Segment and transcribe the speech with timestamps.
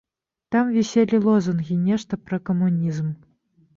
[0.53, 3.17] Там віселі лозунгі, нешта пра камунізм.